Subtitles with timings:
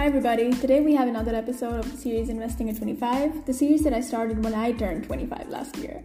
[0.00, 0.50] Hi, everybody.
[0.50, 4.00] Today we have another episode of the series Investing at 25, the series that I
[4.00, 6.02] started when I turned 25 last year.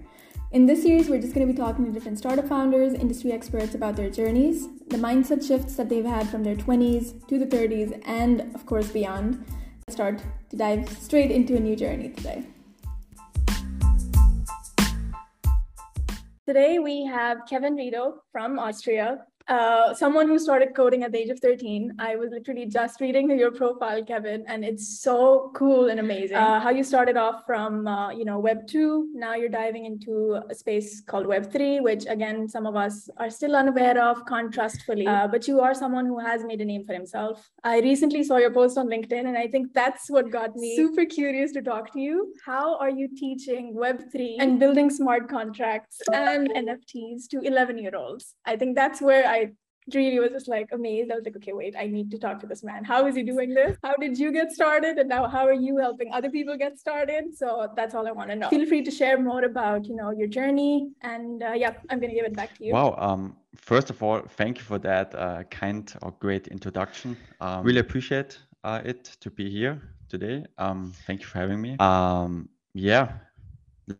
[0.52, 3.74] In this series, we're just going to be talking to different startup founders, industry experts
[3.74, 7.98] about their journeys, the mindset shifts that they've had from their 20s to the 30s,
[8.06, 9.46] and of course beyond.
[9.88, 12.44] Let's start to dive straight into a new journey today.
[16.46, 21.30] Today we have Kevin Riedl from Austria, uh, someone who started coding at the age
[21.30, 21.94] of 13.
[22.00, 26.38] I was literally just reading your profile, Kevin, and it's so cool and amazing.
[26.38, 30.40] Uh, how you started off from, uh, you know, Web 2, now you're diving into
[30.50, 34.54] a space called Web 3, which again, some of us are still unaware of, can't
[34.54, 35.06] trust fully.
[35.06, 37.50] Uh, but you are someone who has made a name for himself.
[37.64, 41.06] I recently saw your post on LinkedIn, and I think that's what got me super
[41.06, 42.34] curious to talk to you.
[42.46, 47.96] How are you teaching Web 3 and building smart contracts and NFTs to 11 year
[47.96, 48.34] olds?
[48.46, 49.35] I think that's where I
[49.94, 51.12] really was just like amazed.
[51.12, 52.84] I was like, okay, wait, I need to talk to this man.
[52.84, 53.78] How is he doing this?
[53.84, 54.98] How did you get started?
[54.98, 57.24] And now how are you helping other people get started?
[57.42, 58.50] So that's all I want to know.
[58.50, 60.90] Feel free to share more about, you know, your journey.
[61.02, 62.74] And uh, yeah, I'm going to give it back to you.
[62.74, 62.96] Wow.
[62.98, 67.10] Um, first of all, thank you for that uh, kind or great introduction.
[67.40, 68.32] Um, really appreciate
[68.64, 69.76] uh, it to be here
[70.10, 70.46] today.
[70.58, 71.78] Um, thank you for having me.
[71.80, 73.08] Um, yeah,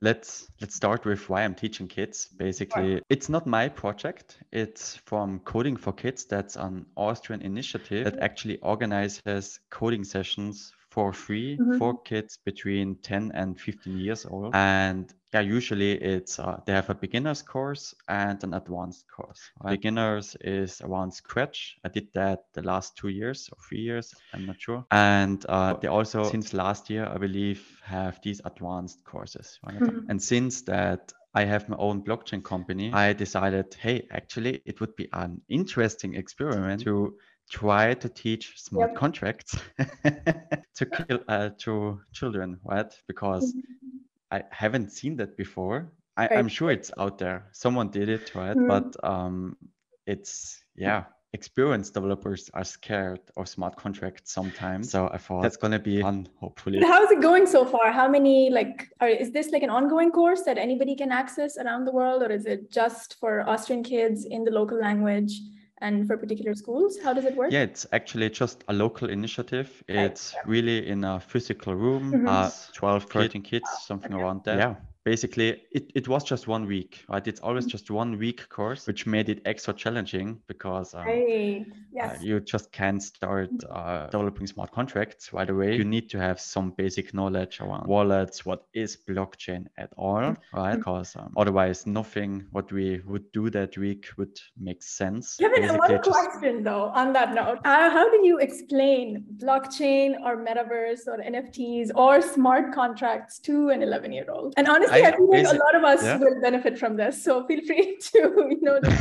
[0.02, 3.02] let's let's start with why i'm teaching kids basically.
[3.10, 4.40] It's not my project.
[4.52, 6.26] It's from coding for kids.
[6.26, 11.78] That's an austrian initiative that actually organizes coding sessions for free mm-hmm.
[11.78, 16.90] for kids between 10 and 15 years old and yeah usually it's uh, they have
[16.90, 19.72] a beginners course and an advanced course right?
[19.72, 24.46] beginners is around scratch i did that the last two years or three years i'm
[24.46, 29.60] not sure and uh, they also since last year i believe have these advanced courses
[29.66, 29.82] right?
[29.82, 30.10] mm-hmm.
[30.10, 32.94] and since that I have my own blockchain company.
[32.94, 37.18] I decided, hey, actually, it would be an interesting experiment to
[37.50, 38.98] try to teach smart yep.
[38.98, 39.58] contracts
[40.76, 42.94] to kill uh, to children, right?
[43.08, 43.98] Because mm-hmm.
[44.32, 45.92] I haven't seen that before.
[46.18, 47.48] I, am sure it's out there.
[47.52, 48.56] Someone did it, right?
[48.56, 48.68] Mm-hmm.
[48.68, 49.58] But um,
[50.06, 51.06] it's yeah.
[51.34, 54.90] Experienced developers are scared of smart contracts sometimes.
[54.90, 56.80] So I thought that's gonna be fun, hopefully.
[56.82, 57.92] How's it going so far?
[57.92, 61.84] How many like are is this like an ongoing course that anybody can access around
[61.84, 65.42] the world, or is it just for Austrian kids in the local language?
[65.80, 66.98] And for particular schools?
[67.04, 67.52] How does it work?
[67.52, 69.84] Yeah, it's actually just a local initiative.
[69.88, 70.48] It's right.
[70.48, 72.28] really in a physical room, mm-hmm.
[72.28, 74.22] uh, 12, 13 kids, something okay.
[74.22, 74.58] around that.
[74.58, 74.76] Yeah
[75.06, 77.26] basically it, it was just one week right?
[77.28, 81.74] It's always just one week course which made it extra challenging because um, hey, uh,
[81.94, 82.18] yes.
[82.18, 83.72] uh, you just can't start mm-hmm.
[83.72, 85.78] uh, developing smart contracts right away.
[85.78, 90.76] You need to have some basic knowledge around wallets what is blockchain at all mm-hmm.
[90.76, 95.92] because um, otherwise nothing what we would do that week would make sense Kevin, one
[95.92, 96.10] just...
[96.10, 97.60] question though on that note.
[97.64, 103.84] Uh, how do you explain blockchain or metaverse or nfts or smart contracts to an
[103.84, 106.18] 11 year old and honestly I, I feel like a lot of us yeah.
[106.18, 107.24] will benefit from this.
[107.24, 108.20] So feel free to,
[108.50, 108.92] you know, to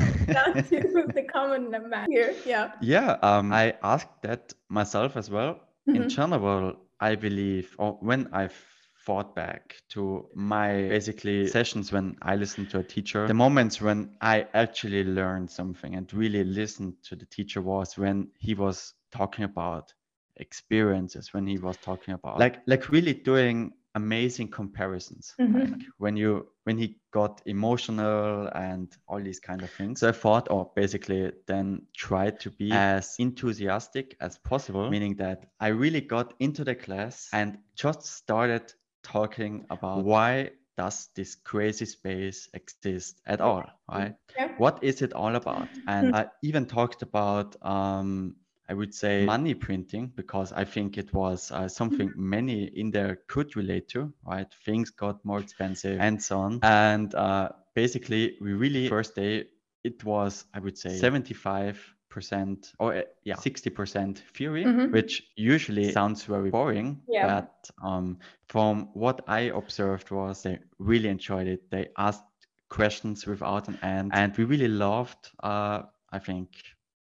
[1.19, 2.34] the common man here.
[2.44, 2.72] Yeah.
[2.81, 3.16] Yeah.
[3.22, 5.60] Um, I asked that myself as well.
[5.88, 6.03] Mm-hmm.
[6.03, 8.56] In general, I believe, or when I've
[9.05, 14.16] thought back to my basically sessions when I listened to a teacher, the moments when
[14.22, 19.44] I actually learned something and really listened to the teacher was when he was talking
[19.44, 19.93] about
[20.37, 25.59] experiences when he was talking about like like really doing amazing comparisons mm-hmm.
[25.59, 30.12] like when you when he got emotional and all these kind of things so i
[30.12, 36.00] thought or basically then tried to be as enthusiastic as possible meaning that i really
[36.00, 38.72] got into the class and just started
[39.03, 44.49] talking about why does this crazy space exist at all right yeah.
[44.59, 46.16] what is it all about and mm-hmm.
[46.16, 48.34] i even talked about um,
[48.69, 53.19] I would say money printing because I think it was uh, something many in there
[53.29, 54.47] could relate to, right?
[54.65, 56.61] Things got more expensive and so on.
[56.63, 59.45] And uh, basically, we really, first day,
[59.83, 64.93] it was, I would say, 75 percent or uh, yeah 60 percent theory mm-hmm.
[64.93, 67.27] which usually sounds very boring yeah.
[67.27, 72.23] but um, from what i observed was they really enjoyed it they asked
[72.69, 76.50] questions without an end and we really loved uh, i think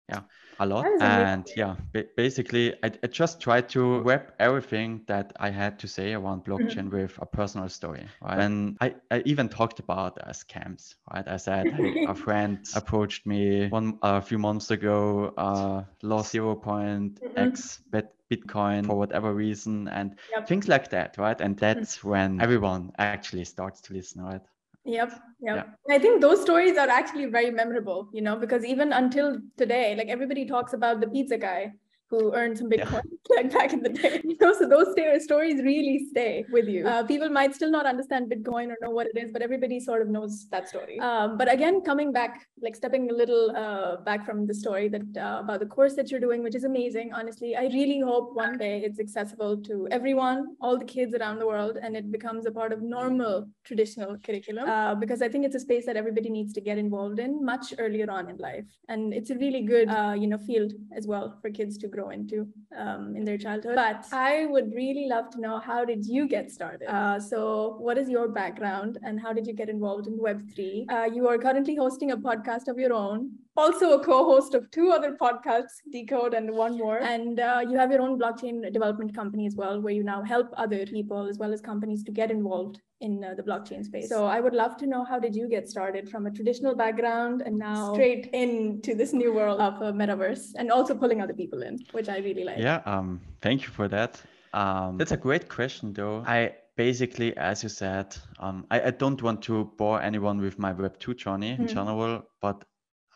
[0.09, 0.21] yeah
[0.59, 1.75] a lot and yeah
[2.15, 6.53] basically I, I, just tried to wrap everything that i had to say around mm-hmm.
[6.53, 7.01] blockchain mm-hmm.
[7.01, 11.37] with a personal story right and I, I even talked about uh, scams right i
[11.37, 16.55] said hey, a friend approached me one a few months ago uh, lost 0.
[16.55, 17.37] Mm-hmm.
[17.37, 20.47] x bet bitcoin for whatever reason and yep.
[20.47, 21.79] things like that right and mm-hmm.
[21.79, 22.09] that's mm-hmm.
[22.09, 24.41] when everyone actually starts to listen right
[24.85, 25.11] Yep.
[25.41, 25.67] Yep.
[25.89, 25.95] Yeah.
[25.95, 30.07] I think those stories are actually very memorable, you know, because even until today, like
[30.07, 31.73] everybody talks about the pizza guy,
[32.09, 33.01] who earned some Bitcoin
[33.35, 34.21] like back in the day.
[34.35, 34.87] You know, so those
[35.23, 36.87] stories really stay with you.
[36.87, 40.01] Uh, people might still not understand Bitcoin or know what it is, but everybody sort
[40.01, 40.99] of knows that story.
[40.99, 45.17] Um, but again, coming back, like stepping a little uh, back from the story that
[45.17, 47.13] uh, about the course that you're doing, which is amazing.
[47.13, 51.47] Honestly, I really hope one day it's accessible to everyone, all the kids around the
[51.47, 54.67] world, and it becomes a part of normal traditional curriculum.
[54.67, 57.73] Uh, because I think it's a space that everybody needs to get involved in much
[57.79, 61.37] earlier on in life, and it's a really good, uh, you know, field as well
[61.41, 62.47] for kids to grow into
[62.77, 63.75] um, in their childhood.
[63.75, 66.88] But I would really love to know how did you get started?
[66.94, 70.92] Uh, so, what is your background and how did you get involved in Web3?
[70.92, 74.91] Uh, you are currently hosting a podcast of your own also a co-host of two
[74.91, 76.99] other podcasts, Decode and one more.
[76.99, 80.47] And uh, you have your own blockchain development company as well, where you now help
[80.57, 84.09] other people as well as companies to get involved in uh, the blockchain space.
[84.09, 87.43] So I would love to know how did you get started from a traditional background
[87.45, 91.61] and now straight into this new world of a metaverse and also pulling other people
[91.61, 92.57] in, which I really like.
[92.57, 94.21] Yeah, um, thank you for that.
[94.53, 96.23] Um, that's a great question, though.
[96.25, 100.73] I basically, as you said, um, I, I, don't want to bore anyone with my
[100.73, 101.63] Web2 journey mm-hmm.
[101.63, 102.63] in general, but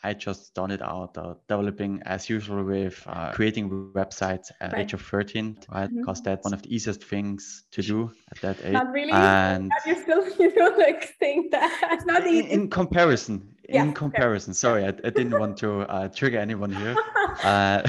[0.03, 4.81] I just started out uh, developing as usual with uh, creating websites at right.
[4.81, 5.89] age of 13, right?
[5.93, 6.23] Because mm-hmm.
[6.23, 8.73] that's one of the easiest things to do at that age.
[8.73, 9.11] Not really.
[9.11, 11.89] And you're still, you know, like saying that.
[11.91, 16.07] It's not in, in comparison, yeah, in comparison, sorry, I, I, didn't want to uh,
[16.09, 16.95] trigger anyone here.
[17.43, 17.81] uh,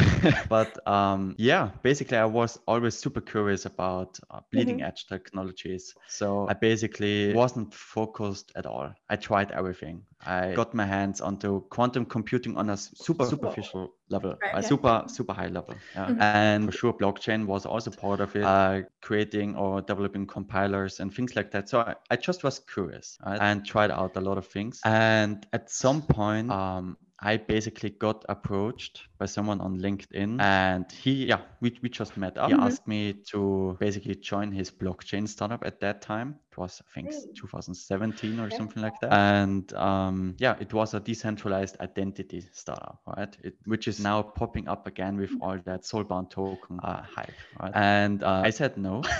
[0.48, 4.86] but um, yeah, basically, I was always super curious about uh, bleeding mm-hmm.
[4.86, 5.94] edge technologies.
[6.08, 8.92] So I basically wasn't focused at all.
[9.08, 10.02] I tried everything.
[10.26, 14.68] I got my hands onto quantum computing on a super superficial level, right, a yeah.
[14.68, 15.74] super super high level.
[15.94, 16.06] Yeah.
[16.06, 16.22] Mm-hmm.
[16.22, 21.14] And for sure, blockchain was also part of it, uh, creating or developing compilers and
[21.14, 21.70] things like that.
[21.70, 23.38] So I, I just was curious right?
[23.40, 24.80] and tried out a lot of things.
[24.84, 31.26] And at some point, um, I basically got approached by someone on LinkedIn and he,
[31.26, 32.50] yeah, we, we just met up.
[32.50, 32.60] Mm-hmm.
[32.60, 36.36] He asked me to basically join his blockchain startup at that time.
[36.50, 38.56] It was, I think, 2017 or okay.
[38.56, 39.12] something like that.
[39.12, 43.36] And um, yeah, it was a decentralized identity startup, right?
[43.44, 45.42] It, which is now popping up again with mm-hmm.
[45.42, 47.72] all that soulbound token uh, hype, right?
[47.74, 49.02] And uh, I said no.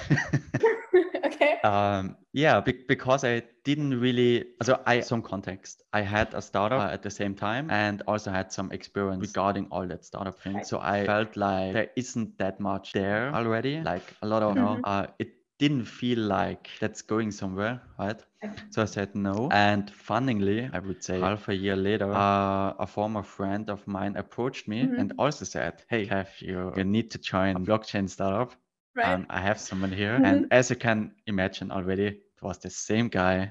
[1.55, 1.69] okay.
[1.69, 5.83] Um, yeah, be- because I didn't really, so I some context.
[5.93, 9.67] I had a startup uh, at the same time and also had some experience regarding
[9.71, 10.55] all that startup thing.
[10.55, 10.67] Right.
[10.67, 13.81] So I felt like there isn't that much there already.
[13.81, 14.81] Like a lot of, mm-hmm.
[14.85, 18.21] uh, it didn't feel like that's going somewhere, right?
[18.71, 19.49] So I said no.
[19.53, 24.17] And funnily, I would say half a year later, uh, a former friend of mine
[24.17, 24.99] approached me mm-hmm.
[24.99, 28.55] and also said, Hey, have you, you need to join a blockchain startup.
[28.97, 29.09] Right.
[29.09, 30.25] Um, I have someone here, mm-hmm.
[30.25, 33.51] and as you can imagine already, it was the same guy.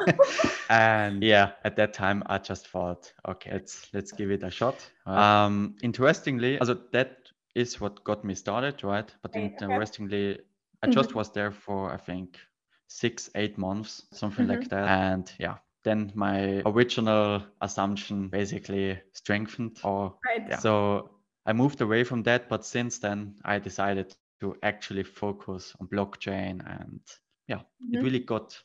[0.70, 4.76] and yeah, at that time, I just thought, okay, let's let's give it a shot.
[5.06, 5.44] Right.
[5.44, 7.16] Um, interestingly, also that
[7.54, 9.12] is what got me started, right?
[9.22, 9.54] But okay.
[9.60, 10.38] interestingly,
[10.82, 11.18] I just mm-hmm.
[11.18, 12.38] was there for I think
[12.86, 14.60] six, eight months, something mm-hmm.
[14.60, 20.46] like that, and yeah, then my original assumption basically strengthened or right.
[20.48, 20.58] yeah.
[20.58, 21.10] so
[21.46, 26.60] I moved away from that but since then I decided to actually focus on blockchain
[26.76, 27.00] and
[27.48, 27.94] yeah mm-hmm.
[27.96, 28.58] it really got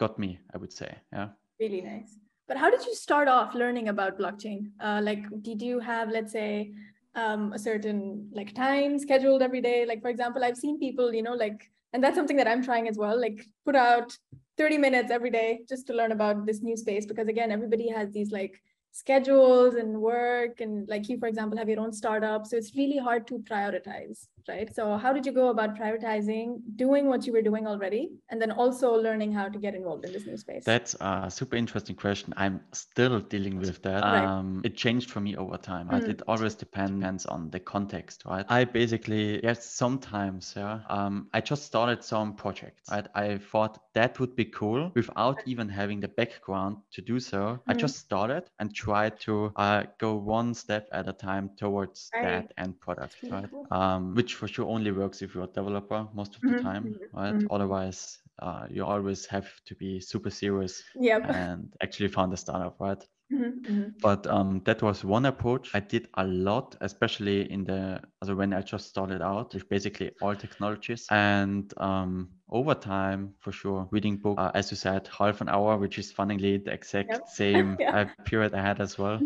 [0.00, 1.28] got me i would say yeah.
[1.60, 2.18] Really nice.
[2.48, 4.72] But how did you start off learning about blockchain?
[4.80, 6.72] Uh, like did you have let's say
[7.14, 9.86] um, a certain like time scheduled every day?
[9.86, 12.88] Like for example i've seen people you know like and that's something that i'm trying
[12.88, 14.16] as well like put out
[14.58, 18.10] 30 minutes every day just to learn about this new space because again everybody has
[18.10, 18.60] these like
[18.92, 22.98] schedules and work and like you for example have your own startup so it's really
[22.98, 27.42] hard to prioritize right so how did you go about prioritizing doing what you were
[27.42, 30.94] doing already and then also learning how to get involved in this new space that's
[31.00, 34.24] a super interesting question i'm still dealing with that right.
[34.24, 36.02] um, it changed for me over time right?
[36.02, 36.08] mm.
[36.08, 41.64] it always depends on the context right i basically yes sometimes yeah um, i just
[41.64, 46.76] started some projects right i thought that would be cool without even having the background
[46.90, 47.60] to do so mm.
[47.66, 52.24] i just started and tried to uh, go one step at a time towards right.
[52.24, 53.48] that end product, right?
[53.70, 56.66] Um, which for sure only works if you're a developer most of the mm-hmm.
[56.66, 57.16] time, mm-hmm.
[57.16, 57.34] right?
[57.34, 57.46] Mm-hmm.
[57.50, 61.22] Otherwise, uh, you always have to be super serious yep.
[61.28, 63.04] and actually found a startup, right?
[63.32, 63.88] Mm-hmm, mm-hmm.
[64.00, 65.70] But um, that was one approach.
[65.74, 70.10] I did a lot, especially in the also when I just started out with basically
[70.20, 71.06] all technologies.
[71.10, 75.78] And um, over time, for sure, reading book, uh, as you said, half an hour,
[75.78, 77.28] which is funnily the exact yep.
[77.28, 77.96] same yeah.
[77.96, 79.18] uh, period I had as well.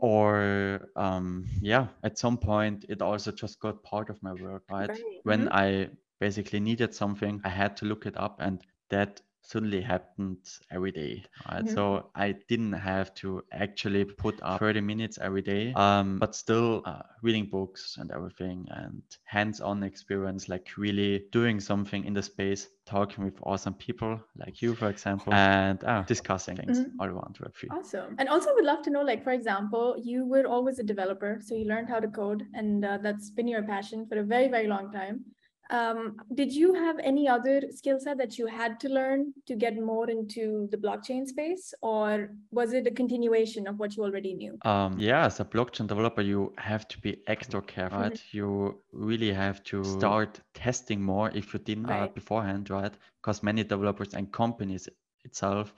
[0.00, 4.88] Or um, yeah, at some point, it also just got part of my work, right?
[4.88, 5.00] right.
[5.24, 5.54] When mm-hmm.
[5.54, 5.90] I
[6.20, 10.38] basically needed something, I had to look it up, and that suddenly happened
[10.70, 11.24] every day.
[11.50, 11.64] Right?
[11.64, 11.74] Mm-hmm.
[11.74, 16.82] So I didn't have to actually put up 30 minutes every day, um, but still
[16.84, 22.68] uh, reading books and everything and hands-on experience, like really doing something in the space,
[22.86, 27.00] talking with awesome people like you, for example, and uh, discussing things mm-hmm.
[27.00, 27.70] all around Web3.
[27.70, 28.16] Awesome.
[28.18, 31.54] And also would love to know, like, for example, you were always a developer, so
[31.54, 34.66] you learned how to code and uh, that's been your passion for a very, very
[34.66, 35.24] long time.
[35.70, 39.76] Um, did you have any other skill set that you had to learn to get
[39.78, 44.58] more into the blockchain space, or was it a continuation of what you already knew?
[44.62, 48.00] Um, yeah, as a blockchain developer, you have to be extra careful.
[48.00, 48.12] Right?
[48.14, 48.36] Mm-hmm.
[48.36, 52.02] You really have to start testing more if you didn't uh, right.
[52.02, 52.92] uh, beforehand, right?
[53.22, 54.88] Because many developers and companies
[55.24, 55.72] itself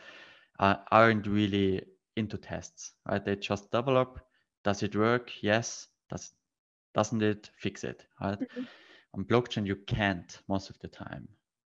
[0.59, 1.83] uh, aren't really
[2.17, 3.23] into tests, right?
[3.23, 4.21] They just develop.
[4.65, 5.33] Does it work?
[5.43, 5.89] Yes.
[6.09, 6.33] Does
[6.95, 7.51] doesn't it?
[7.59, 8.41] Fix it, right?
[8.41, 8.63] Mm-hmm
[9.15, 11.29] on blockchain you can't most of the time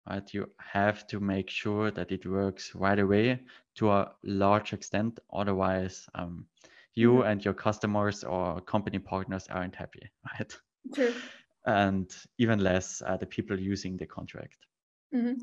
[0.08, 3.40] right you have to make sure that it works right away
[3.74, 6.46] to a large extent otherwise um,
[6.94, 7.28] you mm-hmm.
[7.28, 10.56] and your customers or company partners aren't happy right
[10.94, 11.14] True.
[11.66, 14.58] and even less uh, the people using the contract
[15.14, 15.34] mm-hmm.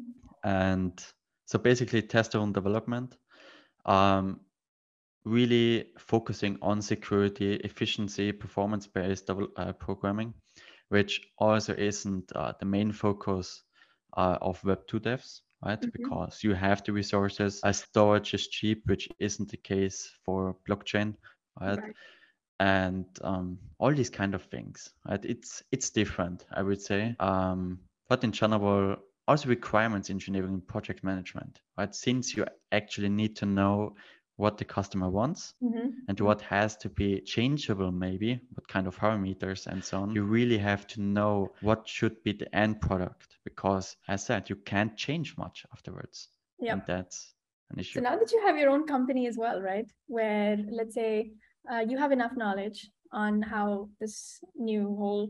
[0.44, 1.04] and
[1.46, 3.18] so basically test-driven development
[3.86, 4.40] um,
[5.26, 10.34] really focusing on security efficiency performance-based uh, programming
[10.90, 13.64] which also isn't uh, the main focus
[14.18, 15.80] uh, of Web2 devs, right?
[15.80, 16.04] Mm-hmm.
[16.04, 21.16] Because you have the resources, as storage is cheap, which isn't the case for blockchain,
[21.60, 21.80] right?
[21.80, 21.96] right.
[22.60, 25.24] And um, all these kind of things, right?
[25.24, 27.16] It's it's different, I would say.
[27.20, 27.80] Um,
[28.10, 28.98] but in general,
[29.30, 31.94] also requirements engineering, and project management, right?
[31.96, 33.96] Since you actually need to know
[34.40, 35.90] what the customer wants mm-hmm.
[36.08, 40.16] and what has to be changeable maybe what kind of parameters and so on.
[40.16, 44.50] You really have to know what should be the end product because as I said
[44.50, 46.30] you can't change much afterwards.
[46.58, 46.74] Yeah.
[46.74, 47.34] And that's
[47.72, 48.00] an issue.
[48.00, 51.32] so now that you have your own company as well right where let's say
[51.70, 55.30] uh, you have enough knowledge on how this new whole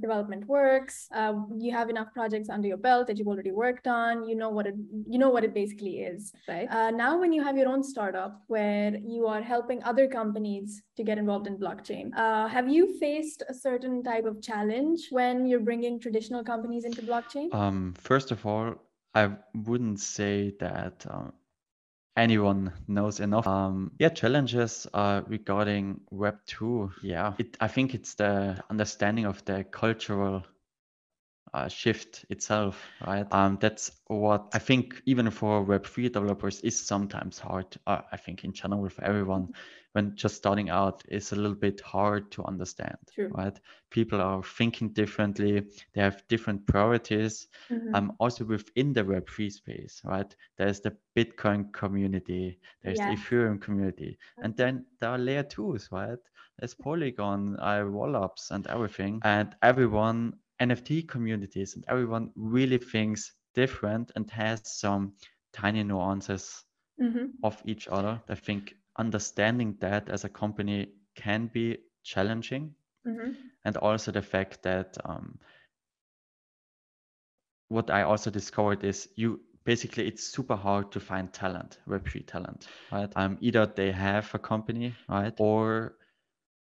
[0.00, 4.24] development works uh, you have enough projects under your belt that you've already worked on
[4.28, 4.74] you know what it
[5.08, 6.32] you know what it basically is.
[6.48, 6.68] Right.
[6.70, 11.02] Uh, now when you have your own startup where you are helping other companies to
[11.02, 15.66] get involved in blockchain uh, have you faced a certain type of challenge when you're
[15.70, 17.52] bringing traditional companies into blockchain?
[17.54, 18.74] Um, first of all
[19.14, 21.32] i wouldn't say that um,
[22.20, 23.46] anyone knows enough.
[23.46, 26.90] Um, yeah, challenges uh, regarding Web two.
[27.02, 30.44] Yeah, it, I think it's the understanding of the cultural
[31.54, 33.26] uh, shift itself, right?
[33.32, 37.66] Um, that's what I think even for Web3 developers is sometimes hard.
[37.86, 39.52] Uh, I think in general for everyone,
[39.92, 43.28] when just starting out is a little bit hard to understand, True.
[43.34, 43.58] right?
[43.90, 45.66] People are thinking differently.
[45.94, 47.48] They have different priorities.
[47.70, 47.94] Mm-hmm.
[47.94, 50.34] Um, also within the Web3 space, right?
[50.56, 53.10] There's the Bitcoin community, there's yeah.
[53.10, 56.18] the Ethereum community, and then there are layer twos, right?
[56.58, 64.12] There's Polygon, uh, rollups, and everything, and everyone NFT communities and everyone really thinks different
[64.14, 65.14] and has some
[65.52, 66.64] tiny nuances
[67.00, 67.26] mm-hmm.
[67.42, 68.20] of each other.
[68.28, 72.74] I think understanding that as a company can be challenging.
[73.06, 73.32] Mm-hmm.
[73.64, 75.38] And also the fact that um,
[77.68, 82.66] what I also discovered is you basically it's super hard to find talent, Web3 talent,
[82.92, 83.10] right?
[83.16, 85.94] Um, either they have a company, right, or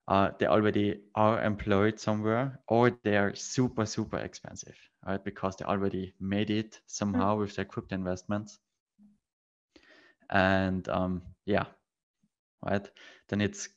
[0.08, 5.24] uh, they already are employed somewhere or they are super super expensive right?
[5.24, 7.42] Because they already made it somehow mm-hmm.
[7.42, 8.58] with their crypto investments.
[10.28, 11.66] And um, yeah
[12.64, 12.88] right?
[13.28, 13.68] Then it's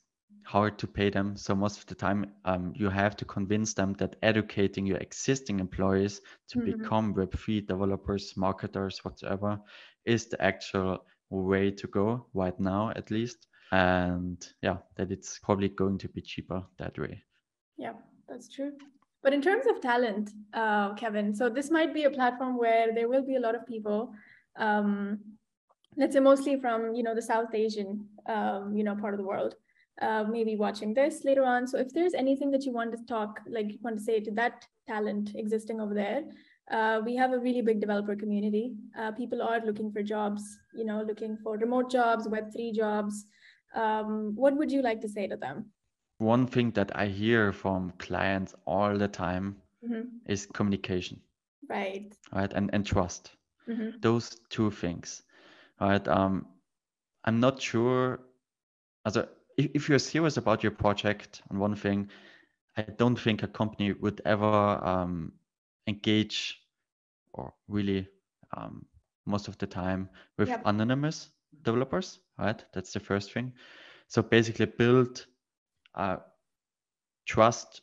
[0.44, 1.36] hard to pay them.
[1.36, 5.60] So most of the time um, you have to convince them that educating your existing
[5.60, 6.82] employees to mm-hmm.
[6.82, 9.60] become web3 developers marketers whatever
[10.04, 15.68] is the actual way to go right now at least and yeah that it's probably
[15.68, 17.22] going to be cheaper that way.
[17.76, 17.92] Yeah
[18.28, 18.72] that's true.
[19.22, 23.08] But in terms of talent uh, kevin so this might be a platform where there
[23.08, 24.12] will be a lot of people
[24.56, 25.18] um,
[25.96, 29.26] let's say mostly from you know the south asian um, you know part of the
[29.26, 29.54] world
[30.00, 31.66] uh, maybe watching this later on.
[31.66, 34.30] So if there's anything that you want to talk like you want to say to
[34.32, 36.24] that talent existing over there
[36.70, 38.74] uh, we have a really big developer community.
[38.98, 43.26] Uh, people are looking for jobs you know looking for remote jobs web3 jobs
[43.74, 45.66] um, what would you like to say to them?
[46.18, 50.08] One thing that I hear from clients all the time mm-hmm.
[50.26, 51.20] is communication.
[51.68, 52.14] Right.
[52.32, 52.52] Right.
[52.52, 53.32] And, and trust.
[53.68, 54.00] Mm-hmm.
[54.00, 55.22] Those two things.
[55.80, 56.06] Right.
[56.08, 56.46] Um,
[57.24, 58.20] I'm not sure.
[59.04, 62.10] Also, if, if you're serious about your project and one thing,
[62.76, 65.32] I don't think a company would ever um,
[65.86, 66.60] engage
[67.32, 68.08] or really
[68.56, 68.84] um,
[69.26, 70.08] most of the time
[70.38, 70.62] with yep.
[70.64, 71.30] anonymous
[71.62, 72.64] developers, right?
[72.72, 73.52] That's the first thing.
[74.08, 75.26] So basically build
[75.94, 76.16] uh,
[77.26, 77.82] trust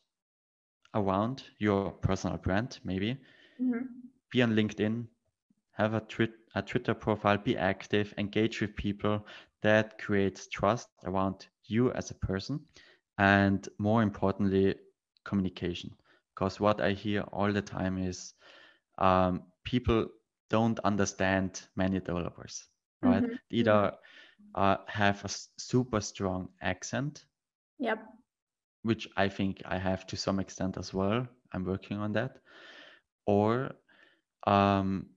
[0.93, 3.17] around your personal brand, maybe.
[3.61, 3.85] Mm-hmm.
[4.31, 5.05] Be on LinkedIn,
[5.71, 9.25] have a, twi- a Twitter profile, be active, engage with people.
[9.61, 12.59] That creates trust around you as a person.
[13.17, 14.75] And more importantly,
[15.23, 15.91] communication.
[16.35, 18.33] Because what I hear all the time is
[18.97, 20.07] um, people
[20.49, 22.67] don't understand many developers,
[23.01, 23.23] right?
[23.23, 23.35] Mm-hmm.
[23.49, 23.95] Either mm-hmm.
[24.55, 27.25] Uh, have a super strong accent.
[27.79, 27.99] Yep.
[28.83, 31.27] Which I think I have to some extent as well.
[31.53, 32.37] I'm working on that.
[33.25, 33.71] Or
[34.45, 35.07] um,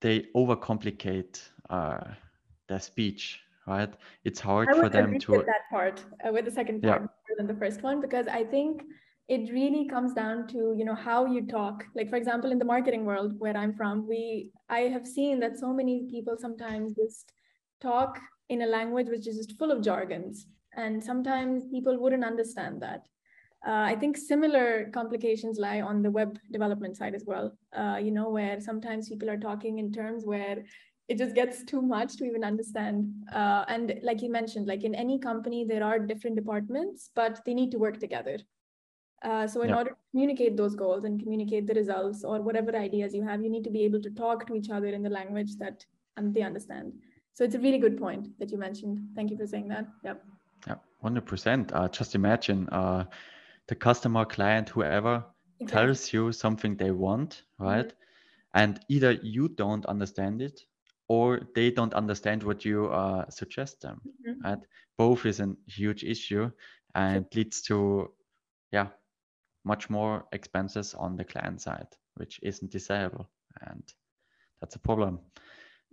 [0.00, 1.98] they overcomplicate uh,
[2.68, 3.92] their speech, right?
[4.24, 5.32] It's hard for them to.
[5.32, 7.06] With that part, uh, with the second part, yeah.
[7.06, 8.82] more than the first one, because I think
[9.28, 12.64] it really comes down to you know how you talk like for example in the
[12.64, 17.32] marketing world where i'm from we i have seen that so many people sometimes just
[17.80, 18.18] talk
[18.48, 23.06] in a language which is just full of jargons and sometimes people wouldn't understand that
[23.66, 28.10] uh, i think similar complications lie on the web development side as well uh, you
[28.10, 30.64] know where sometimes people are talking in terms where
[31.08, 34.94] it just gets too much to even understand uh, and like you mentioned like in
[34.94, 38.38] any company there are different departments but they need to work together
[39.22, 39.76] uh, so in yeah.
[39.76, 43.50] order to communicate those goals and communicate the results or whatever ideas you have, you
[43.50, 45.84] need to be able to talk to each other in the language that
[46.16, 46.92] um, they understand.
[47.36, 49.10] So it's a really good point that you mentioned.
[49.14, 49.86] Thank you for saying that.
[50.02, 50.24] Yep.
[50.66, 51.70] Yeah, hundred percent.
[51.70, 53.04] Uh, just imagine uh,
[53.68, 55.22] the customer, client, whoever
[55.66, 57.88] tells you something they want, right?
[57.88, 58.60] Mm-hmm.
[58.60, 60.62] And either you don't understand it
[61.08, 64.00] or they don't understand what you uh, suggest them.
[64.06, 64.48] Mm-hmm.
[64.48, 64.62] Right?
[64.96, 66.50] Both is a huge issue
[66.94, 67.38] and sure.
[67.38, 68.12] leads to
[68.72, 68.88] yeah
[69.62, 73.28] much more expenses on the client side, which isn't desirable.
[73.60, 73.82] And
[74.60, 75.20] that's a problem.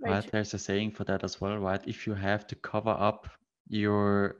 [0.03, 0.11] Right.
[0.11, 0.31] right.
[0.31, 1.81] There's a saying for that as well, right?
[1.87, 3.29] If you have to cover up
[3.67, 4.37] your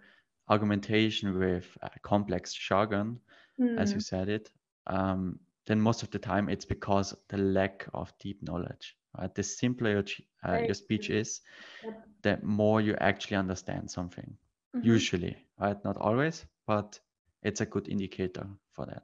[0.49, 1.65] argumentation with
[2.01, 3.19] complex jargon,
[3.59, 3.79] mm.
[3.79, 4.01] as you hmm.
[4.01, 4.51] said it,
[4.87, 8.95] um, then most of the time it's because the lack of deep knowledge.
[9.17, 9.33] Right?
[9.33, 10.03] The simpler your,
[10.45, 10.65] uh, right.
[10.65, 11.41] your speech is,
[11.83, 12.03] yep.
[12.23, 14.35] the more you actually understand something.
[14.75, 14.87] Mm-hmm.
[14.87, 15.77] Usually, right?
[15.85, 16.99] Not always, but
[17.43, 19.03] it's a good indicator for that.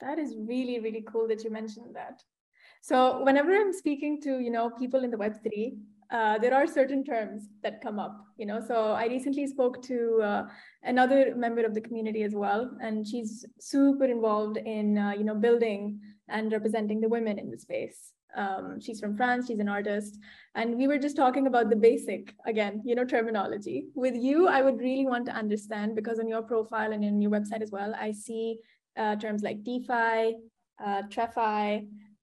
[0.00, 2.22] That is really, really cool that you mentioned that.
[2.80, 5.76] So whenever I'm speaking to, you know, people in the Web3,
[6.10, 8.60] uh, there are certain terms that come up, you know.
[8.60, 10.42] So I recently spoke to uh,
[10.82, 15.36] another member of the community as well, and she's super involved in, uh, you know,
[15.36, 18.12] building and representing the women in the space.
[18.36, 20.18] Um, she's from France, she's an artist.
[20.54, 23.86] And we were just talking about the basic, again, you know, terminology.
[23.94, 27.30] With you, I would really want to understand because on your profile and in your
[27.30, 28.58] website as well, I see
[28.96, 30.36] uh, terms like DeFi,
[30.84, 31.02] uh,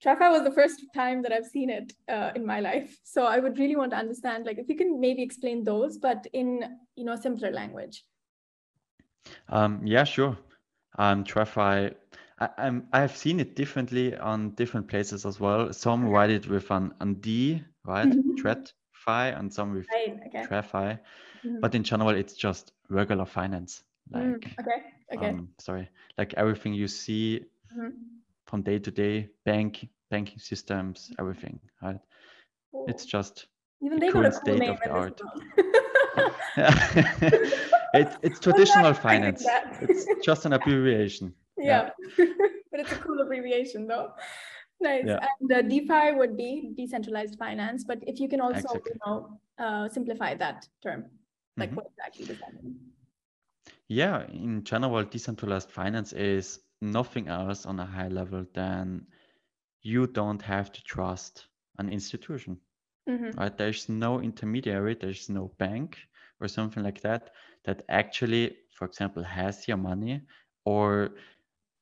[0.04, 2.96] TradFi was the first time that I've seen it uh, in my life.
[3.02, 6.26] So I would really want to understand, like, if you can maybe explain those, but
[6.32, 8.04] in you know simpler language.
[9.48, 10.36] Um, yeah, sure.
[10.98, 11.94] Um, TradFi,
[12.38, 15.72] I, I'm I've seen it differently on different places as well.
[15.72, 18.08] Some write it with an, an D, right?
[18.08, 18.34] Mm-hmm.
[18.36, 20.46] TradFi, and some with right, okay.
[20.46, 20.98] TradFi.
[21.44, 21.60] Mm-hmm.
[21.60, 23.82] But in general, it's just regular finance.
[24.10, 24.82] Like, mm, okay.
[25.12, 25.28] Okay.
[25.30, 27.44] Um, sorry, like everything you see
[27.76, 27.88] mm-hmm.
[28.48, 32.00] From day to day, bank, banking systems, everything, right?
[32.72, 32.86] Cool.
[32.88, 33.46] It's just
[33.82, 35.20] even they current cool state of the art.
[37.94, 39.44] it, it's traditional finance.
[39.82, 41.34] it's just an abbreviation.
[41.60, 42.26] Yeah, yeah.
[42.70, 44.12] but it's a cool abbreviation though.
[44.80, 45.02] Nice.
[45.08, 45.18] Yeah.
[45.40, 48.92] And the DeFi would be decentralized finance, but if you can also exactly.
[48.94, 51.06] you know uh, simplify that term,
[51.56, 51.78] like mm-hmm.
[51.78, 52.76] what exactly does that mean?
[53.88, 59.06] Yeah, in general, decentralized finance is nothing else on a high level than
[59.82, 61.46] you don't have to trust
[61.78, 62.58] an institution.
[63.08, 63.38] Mm-hmm.
[63.38, 63.56] Right?
[63.56, 65.98] There's no intermediary, there's no bank
[66.40, 67.30] or something like that
[67.64, 70.20] that actually, for example, has your money
[70.64, 71.10] or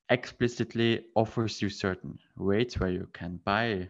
[0.09, 3.89] explicitly offers you certain rates where you can buy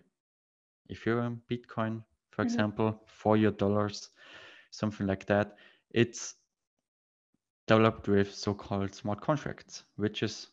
[0.92, 2.54] Ethereum, Bitcoin, for mm-hmm.
[2.54, 4.10] example, for your dollars,
[4.72, 5.56] something like that.
[5.92, 6.36] It's
[7.68, 10.48] developed with so-called smart contracts, which is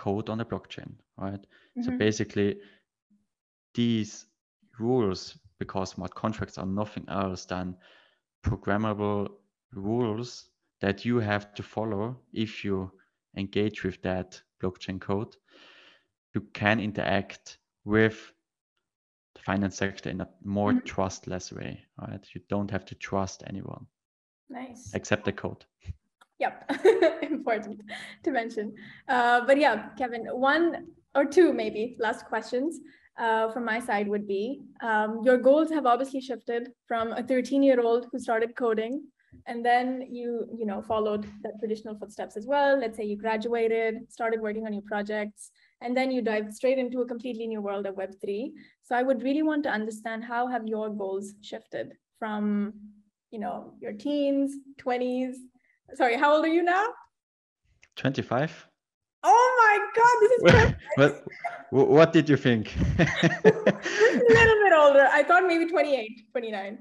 [0.00, 1.40] code on the blockchain, right?
[1.40, 1.82] Mm-hmm.
[1.82, 2.58] So basically,
[3.74, 4.26] these
[4.78, 7.76] rules, because smart contracts are nothing else than
[8.42, 9.28] programmable
[9.74, 12.90] rules that you have to follow if you
[13.36, 15.36] engage with that blockchain code,
[16.34, 18.32] you can interact with
[19.34, 20.86] the finance sector in a more mm-hmm.
[20.86, 22.26] trustless way, right?
[22.34, 23.86] You don't have to trust anyone.
[24.48, 24.92] Nice.
[24.94, 25.64] Except the code.
[26.40, 26.70] Yep,
[27.22, 27.82] important
[28.24, 28.74] to mention.
[29.08, 32.80] Uh, but yeah, Kevin, one or two maybe last questions.
[33.26, 34.42] uh, from my side would be
[34.88, 38.94] um, your goals have obviously shifted from a 13 year old who started coding
[39.50, 43.98] and then you you know followed that traditional footsteps as well let's say you graduated
[44.16, 45.50] started working on your projects
[45.82, 48.52] and then you dive straight into a completely new world of web3
[48.86, 52.72] so i would really want to understand how have your goals shifted from
[53.36, 55.36] you know your teens 20s
[55.94, 56.86] sorry how old are you now?
[57.96, 58.68] 25
[59.22, 60.80] oh my god this is perfect.
[60.96, 61.24] but
[61.70, 62.74] what did you think?
[62.98, 65.06] A little bit older.
[65.12, 66.78] I thought maybe 28 29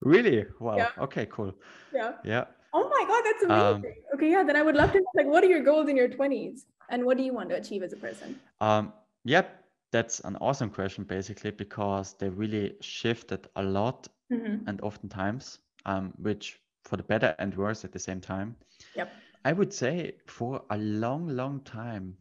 [0.00, 0.44] really?
[0.60, 0.76] Wow.
[0.76, 0.88] Yeah.
[1.00, 1.54] okay cool.
[1.92, 2.12] Yeah.
[2.24, 2.44] Yeah.
[2.72, 3.94] Oh my god that's um, amazing.
[4.12, 5.96] Um, okay yeah then i would love to know, like what are your goals in
[5.96, 8.40] your 20s and what do you want to achieve as a person?
[8.60, 8.92] Um
[9.24, 14.68] yep that's an awesome question basically because they really shifted a lot mm-hmm.
[14.68, 18.56] and oftentimes um, which for the better and worse at the same time.
[18.94, 19.12] Yep.
[19.44, 22.16] I would say for a long, long time,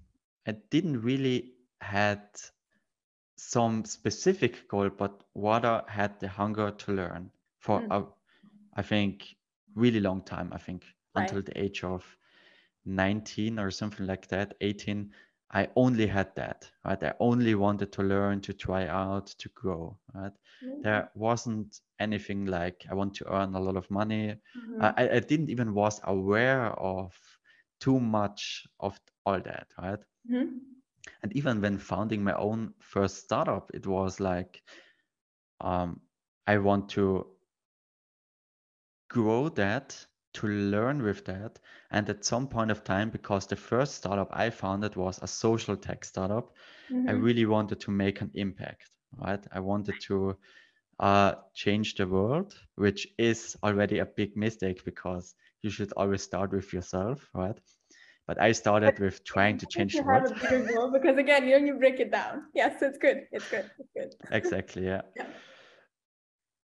[0.47, 2.21] I didn't really had
[3.37, 7.91] some specific goal, but rather had the hunger to learn for mm.
[7.91, 8.05] a,
[8.75, 9.35] I think,
[9.75, 10.49] really long time.
[10.53, 10.83] I think
[11.15, 11.23] right.
[11.23, 12.05] until the age of
[12.85, 15.11] 19 or something like that, 18.
[15.53, 17.01] I only had that, right?
[17.03, 20.31] I only wanted to learn, to try out, to grow, right?
[20.63, 20.81] Mm-hmm.
[20.81, 24.35] There wasn't anything like I want to earn a lot of money.
[24.57, 24.81] Mm-hmm.
[24.81, 27.13] I, I didn't even was aware of
[27.79, 29.99] too much of all that, right?
[30.29, 30.57] Mm-hmm.
[31.21, 34.61] And even when founding my own first startup, it was like
[35.61, 36.01] um,
[36.47, 37.27] I want to
[39.09, 41.59] grow that to learn with that.
[41.91, 45.75] And at some point of time, because the first startup I founded was a social
[45.75, 46.53] tech startup,
[46.91, 47.09] mm-hmm.
[47.09, 49.43] I really wanted to make an impact, right?
[49.51, 50.35] I wanted to
[50.99, 56.51] uh, change the world, which is already a big mistake because you should always start
[56.51, 57.59] with yourself, right?
[58.27, 60.33] But I started with trying to change the world.
[60.93, 62.43] because again, you you break it down.
[62.55, 63.27] Yes, it's good.
[63.31, 63.69] It's good.
[63.77, 64.15] It's good.
[64.31, 64.85] exactly.
[64.85, 65.01] Yeah.
[65.17, 65.25] yeah.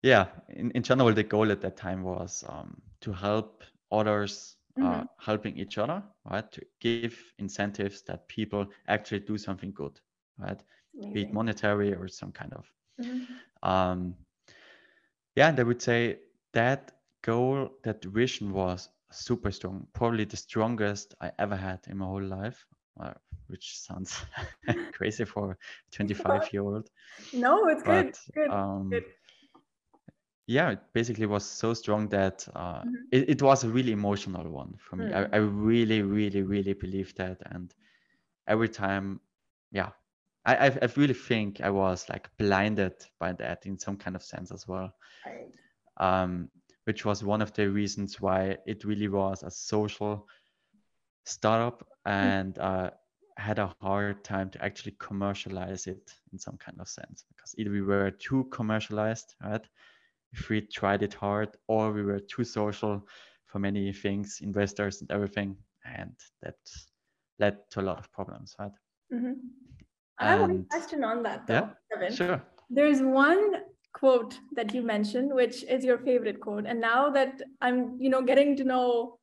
[0.02, 0.26] Yeah.
[0.48, 3.62] In, in general, the goal at that time was um, to help
[3.92, 5.02] others uh, mm-hmm.
[5.18, 6.50] helping each other, right?
[6.52, 10.00] To give incentives that people actually do something good,
[10.38, 10.60] right?
[10.94, 11.12] Amazing.
[11.12, 12.64] Be it monetary or some kind of.
[13.00, 13.70] Mm-hmm.
[13.70, 14.14] Um,
[15.36, 16.18] yeah, and I would say
[16.54, 22.06] that goal, that vision was super strong, probably the strongest I ever had in my
[22.06, 22.64] whole life.
[23.00, 23.12] Uh,
[23.48, 24.20] which sounds
[24.92, 25.56] crazy for a
[25.90, 26.88] 25 year old.
[27.32, 28.16] No, it's but, good.
[28.34, 28.50] Good.
[28.50, 29.04] Um, good
[30.46, 32.94] yeah it basically was so strong that uh, mm-hmm.
[33.12, 35.34] it, it was a really emotional one for me mm-hmm.
[35.34, 37.74] I, I really really really believe that and
[38.46, 39.20] every time
[39.72, 39.90] yeah
[40.46, 44.52] I, I really think i was like blinded by that in some kind of sense
[44.52, 44.92] as well
[45.24, 45.48] right.
[45.96, 46.50] um,
[46.84, 50.26] which was one of the reasons why it really was a social
[51.24, 52.12] startup mm.
[52.12, 52.86] and mm-hmm.
[52.86, 52.90] uh,
[53.38, 57.70] had a hard time to actually commercialize it in some kind of sense because either
[57.70, 59.66] we were too commercialized right
[60.34, 63.06] if we tried it hard or we were too social
[63.46, 65.56] for many things, investors and everything.
[65.84, 66.56] And that
[67.38, 68.72] led to a lot of problems, right?
[69.12, 69.32] Mm-hmm.
[70.18, 72.14] I have a question on that, though, yeah, Kevin.
[72.14, 72.42] Sure.
[72.70, 73.56] There's one
[73.92, 76.66] quote that you mentioned, which is your favorite quote.
[76.66, 79.18] And now that I'm, you know, getting to know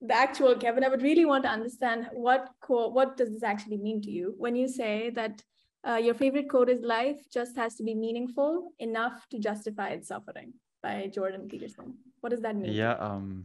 [0.00, 3.78] the actual Kevin, I would really want to understand what quote, what does this actually
[3.78, 5.42] mean to you when you say that
[5.86, 10.08] uh, your favorite quote is life just has to be meaningful enough to justify its
[10.08, 11.94] suffering by Jordan Peterson.
[12.20, 12.72] What does that mean?
[12.72, 13.44] Yeah, um,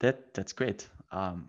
[0.00, 0.88] that that's great.
[1.12, 1.48] Um,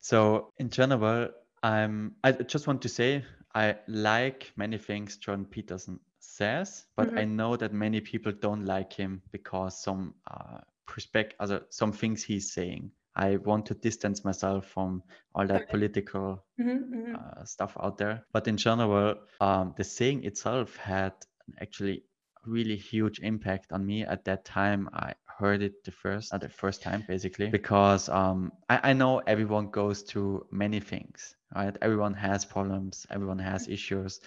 [0.00, 1.28] so in general,
[1.62, 7.18] I'm I just want to say I like many things Jordan Peterson says, but mm-hmm.
[7.18, 12.22] I know that many people don't like him because some uh, perspective, other some things
[12.22, 12.90] he's saying.
[13.16, 15.02] I want to distance myself from
[15.34, 15.70] all that okay.
[15.70, 17.14] political mm-hmm, mm-hmm.
[17.14, 18.24] Uh, stuff out there.
[18.32, 21.12] But in general, um, the saying itself had
[21.60, 22.04] actually
[22.46, 24.88] really huge impact on me at that time.
[24.92, 29.18] I heard it the first, at the first time, basically, because um, I, I know
[29.18, 31.76] everyone goes through many things, right?
[31.82, 33.72] Everyone has problems, everyone has mm-hmm.
[33.72, 34.20] issues.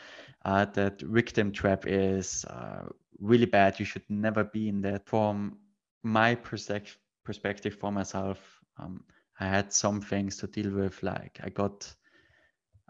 [0.46, 2.84] Uh, that victim trap is uh,
[3.20, 3.80] really bad.
[3.80, 5.06] You should never be in that.
[5.06, 5.58] From
[6.04, 8.38] my perspective, perspective for myself,
[8.78, 9.04] um,
[9.40, 11.94] I had some things to deal with, like I got,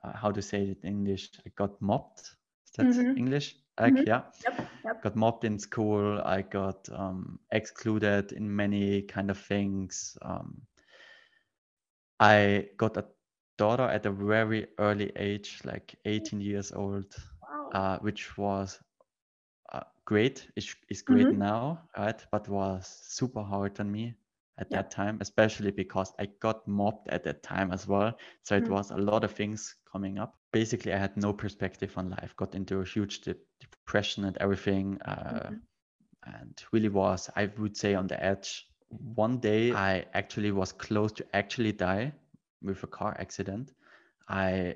[0.03, 2.19] uh, how to say it in English, I got mobbed.
[2.19, 3.17] Is that mm-hmm.
[3.17, 3.55] English?
[3.79, 4.07] Like, mm-hmm.
[4.07, 4.21] yeah.
[4.47, 5.03] Yep, yep.
[5.03, 6.21] Got mobbed in school.
[6.23, 10.17] I got um, excluded in many kind of things.
[10.21, 10.61] Um,
[12.19, 13.05] I got a
[13.57, 17.69] daughter at a very early age, like 18 years old, wow.
[17.73, 18.79] uh, which was
[19.71, 20.47] uh, great.
[20.55, 21.39] It's, it's great mm-hmm.
[21.39, 22.23] now, right?
[22.31, 24.15] But was super hard on me
[24.59, 24.77] at yeah.
[24.77, 28.17] that time, especially because I got mobbed at that time as well.
[28.43, 28.73] So it mm-hmm.
[28.73, 30.35] was a lot of things coming up.
[30.51, 34.99] Basically, I had no perspective on life, got into a huge de- depression and everything,
[35.05, 35.55] uh, mm-hmm.
[36.35, 38.67] and really was, I would say, on the edge.
[38.89, 42.13] One day, I actually was close to actually die
[42.61, 43.73] with a car accident.
[44.29, 44.75] I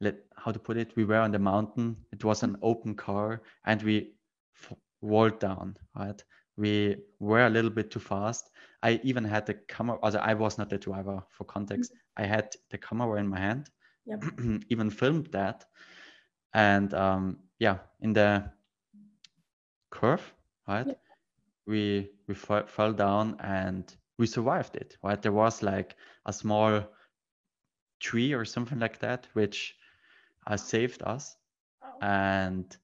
[0.00, 0.96] let how to put it.
[0.96, 1.96] We were on the mountain.
[2.12, 2.64] It was an mm-hmm.
[2.64, 4.14] open car, and we
[4.56, 5.76] f- rolled down.
[5.94, 6.24] Right,
[6.58, 8.50] we were a little bit too fast.
[8.82, 9.98] I even had the camera.
[10.02, 11.92] Also, I was not the driver for context.
[11.92, 12.22] Mm-hmm.
[12.22, 13.70] I had the camera in my hand.
[14.06, 14.24] Yep.
[14.68, 15.64] even filmed that,
[16.54, 18.50] and um, yeah, in the
[19.90, 20.22] curve,
[20.66, 20.86] right?
[20.86, 21.00] Yep.
[21.66, 24.96] We we f- fell down and we survived it.
[25.02, 25.94] Right, there was like
[26.26, 26.82] a small
[28.00, 29.76] tree or something like that, which
[30.46, 31.36] uh, saved us,
[31.82, 31.98] oh.
[32.00, 32.76] and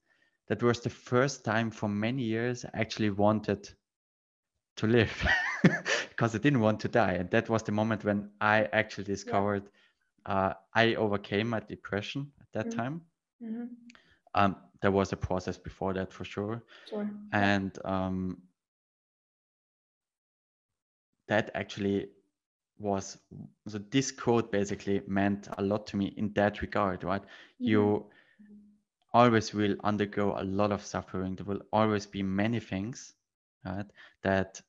[0.47, 3.69] that was the first time for many years I actually wanted
[4.77, 5.27] to live
[6.09, 7.13] because I didn't want to die.
[7.13, 9.69] And that was the moment when I actually discovered
[10.27, 10.33] yeah.
[10.33, 12.79] uh, I overcame my depression at that mm-hmm.
[12.79, 13.01] time.
[13.43, 13.65] Mm-hmm.
[14.35, 16.61] Um, there was a process before that for sure.
[16.89, 17.09] Sure.
[17.31, 18.41] And um,
[21.27, 22.07] that actually
[22.77, 23.17] was
[23.67, 27.21] so this quote basically meant a lot to me in that regard, right?
[27.21, 27.65] Mm-hmm.
[27.65, 28.05] You
[29.15, 31.35] always will undergo a lot of suffering.
[31.35, 33.13] There will always be many things
[33.65, 33.85] right,
[34.23, 34.61] that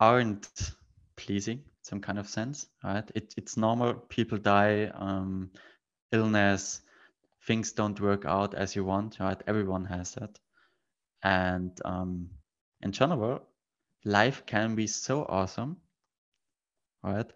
[0.00, 0.72] aren't
[1.14, 3.08] pleasing some kind of sense right?
[3.14, 3.94] It, it's normal.
[3.94, 5.50] People die um,
[6.10, 6.80] illness
[7.46, 9.40] things don't work out as you want right?
[9.46, 10.40] Everyone has that.
[11.22, 12.28] And um,
[12.82, 13.42] in general
[14.04, 15.76] life can be so awesome
[17.04, 17.30] right?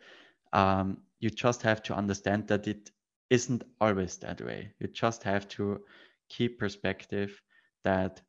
[0.53, 2.91] Um, you just have to understand that it
[3.31, 4.73] isn't always that way.
[4.81, 5.81] You just have to
[6.29, 7.41] keep perspective
[7.85, 8.21] that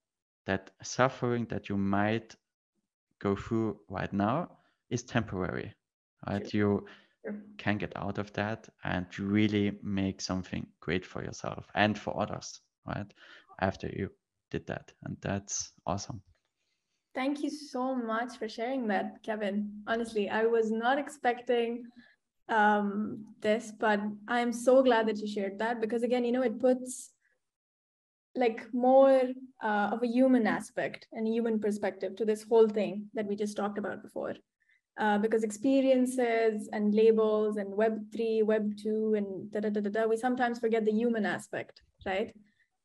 [0.46, 2.36] that suffering that you might
[3.20, 4.50] go through right now
[4.90, 5.74] is temporary.
[6.28, 6.50] Right?
[6.50, 6.60] Sure.
[6.60, 6.86] You
[7.24, 7.36] sure.
[7.58, 12.62] can get out of that and really make something great for yourself and for others,
[12.88, 13.12] right?
[13.60, 14.10] After you
[14.50, 14.92] did that.
[15.04, 16.22] And that's awesome.
[17.14, 19.84] Thank you so much for sharing that, Kevin.
[19.86, 21.84] Honestly, I was not expecting
[22.52, 26.60] um, this, but I'm so glad that you shared that because, again, you know, it
[26.60, 27.12] puts
[28.36, 29.22] like more
[29.64, 33.58] uh, of a human aspect and human perspective to this whole thing that we just
[33.58, 34.36] talked about before.
[35.00, 40.18] Uh, because experiences and labels and Web3, Web2, and da da da da da, we
[40.18, 42.34] sometimes forget the human aspect, right?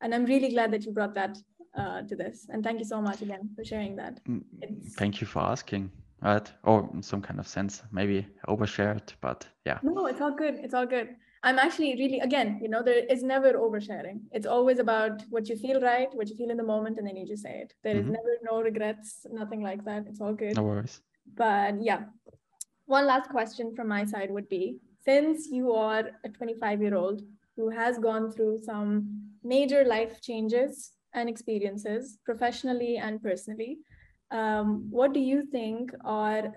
[0.01, 1.37] And I'm really glad that you brought that
[1.77, 2.47] uh, to this.
[2.49, 4.25] And thank you so much again for sharing that.
[4.25, 4.95] Mm, it's...
[4.95, 5.91] Thank you for asking
[6.27, 6.53] right?
[6.65, 9.79] Or in some kind of sense, maybe overshared, but yeah.
[9.83, 10.57] No, it's all good.
[10.57, 11.09] It's all good.
[11.43, 14.19] I'm actually really, again, you know, there is never oversharing.
[14.33, 17.17] It's always about what you feel right, what you feel in the moment, and then
[17.17, 17.73] you just say it.
[17.85, 18.15] There mm-hmm.
[18.15, 20.07] is never no regrets, nothing like that.
[20.09, 20.57] It's all good.
[20.57, 21.01] No worries.
[21.37, 22.01] But yeah,
[22.87, 27.23] one last question from my side would be since you are a 25 year old
[27.57, 28.91] who has gone through some
[29.45, 33.79] major life changes and experiences professionally and personally,
[34.31, 36.55] um, what do you think are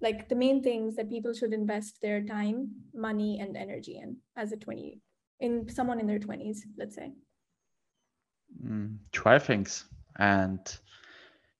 [0.00, 4.52] like the main things that people should invest their time, money, and energy in as
[4.52, 5.00] a 20
[5.40, 7.12] in someone in their 20s, let's say?
[8.62, 9.84] Mm, try things
[10.18, 10.60] and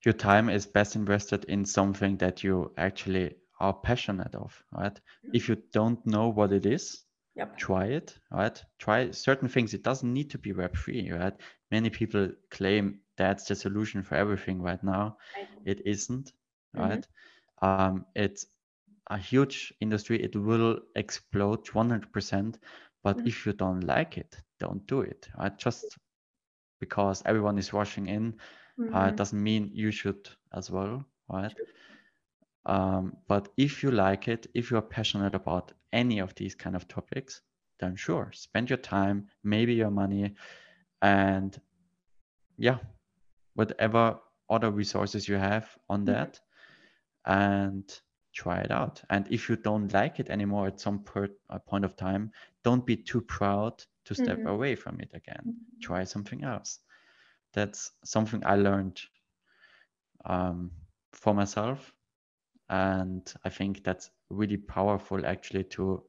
[0.05, 5.31] your time is best invested in something that you actually are passionate of right mm-hmm.
[5.33, 7.57] if you don't know what it is yep.
[7.57, 11.35] try it right try certain things it doesn't need to be web3 right
[11.71, 15.19] many people claim that's the solution for everything right now.
[15.65, 16.33] It isn't,
[16.77, 16.81] mm-hmm.
[16.81, 17.07] right?
[17.63, 18.47] Um, it's
[19.09, 20.23] a huge industry.
[20.23, 22.57] It will explode 100%.
[23.03, 23.27] But mm-hmm.
[23.27, 25.29] if you don't like it, don't do it.
[25.39, 25.57] Right?
[25.57, 25.85] Just
[26.81, 28.35] because everyone is rushing in,
[28.79, 28.95] uh, mm-hmm.
[28.95, 31.55] uh, doesn't mean you should as well, right?
[32.67, 36.89] Um, but if you like it, if you're passionate about any of these kind of
[36.89, 37.43] topics,
[37.79, 40.35] then sure, spend your time, maybe your money,
[41.03, 41.61] and
[42.57, 42.79] yeah,
[43.55, 44.19] whatever
[44.51, 46.13] other resources you have on mm-hmm.
[46.13, 46.41] that
[47.27, 48.01] and
[48.35, 49.03] try it out.
[49.11, 52.85] And if you don't like it anymore at some per, uh, point of time, don't
[52.85, 54.49] be too proud to step mm-hmm.
[54.49, 55.41] away from it again.
[55.41, 55.81] Mm-hmm.
[55.81, 56.81] Try something else.
[57.53, 59.01] That's something I learned
[60.25, 60.73] um,
[61.13, 61.93] for myself.
[62.69, 66.03] And I think that's really powerful actually to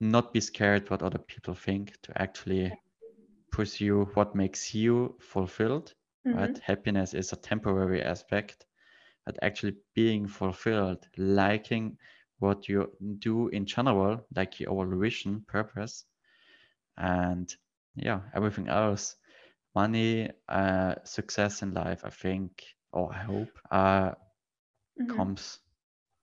[0.00, 2.72] not be scared what other people think, to actually
[3.52, 5.94] pursue what makes you fulfilled
[6.26, 6.38] mm-hmm.
[6.38, 8.66] right happiness is a temporary aspect
[9.26, 11.96] but actually being fulfilled liking
[12.38, 16.04] what you do in general like your vision purpose
[16.96, 17.54] and
[17.96, 19.16] yeah everything else
[19.74, 25.16] money uh, success in life i think or i hope uh, mm-hmm.
[25.16, 25.60] comes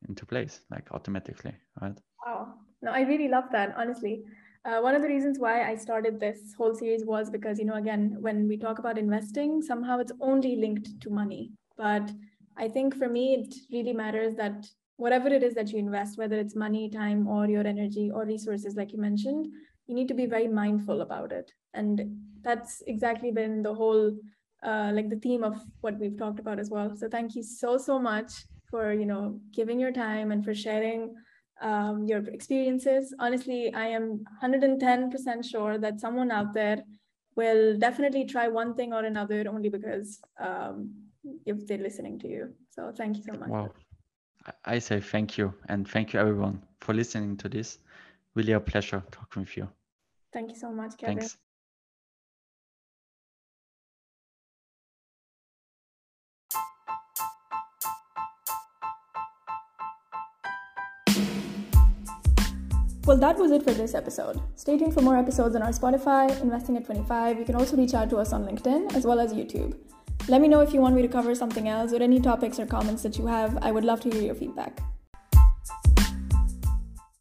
[0.07, 1.97] into place like automatically, right?
[2.25, 2.53] Wow.
[2.81, 4.23] No, I really love that, honestly.
[4.67, 7.75] Uh, one of the reasons why I started this whole series was because, you know,
[7.75, 11.53] again, when we talk about investing, somehow it's only linked to money.
[11.77, 12.12] But
[12.58, 16.38] I think for me, it really matters that whatever it is that you invest, whether
[16.38, 19.47] it's money, time, or your energy or resources, like you mentioned,
[19.86, 21.49] you need to be very mindful about it.
[21.73, 24.12] And that's exactly been the whole,
[24.63, 26.93] uh, like the theme of what we've talked about as well.
[26.93, 28.34] So thank you so, so much
[28.69, 31.15] for, you know, giving your time and for sharing
[31.62, 33.13] um, your experiences.
[33.20, 36.84] Honestly, I am 110% sure that someone out there
[37.36, 40.91] will definitely try one thing or another only because um,
[41.46, 42.54] if they're listening to you.
[42.72, 43.50] So thank you so much.
[43.50, 43.72] Wow.
[44.65, 47.80] I say thank you and thank you everyone for listening to this.
[48.36, 49.67] Really a pleasure talking with you.
[50.32, 51.20] Thank you so much, Kevin.
[51.20, 51.38] Thanks.
[63.08, 64.41] Well, that was it for this episode.
[64.56, 67.39] Stay tuned for more episodes on our Spotify, Investing at 25.
[67.39, 69.78] You can also reach out to us on LinkedIn as well as YouTube.
[70.28, 72.65] Let me know if you want me to cover something else or any topics or
[72.65, 73.60] comments that you have.
[73.62, 74.82] I would love to hear your feedback.